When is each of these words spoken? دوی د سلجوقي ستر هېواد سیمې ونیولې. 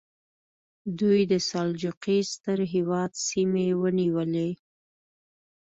دوی 0.99 1.19
د 1.31 1.33
سلجوقي 1.49 2.19
ستر 2.33 2.57
هېواد 2.73 3.11
سیمې 3.27 3.67
ونیولې. 3.81 4.49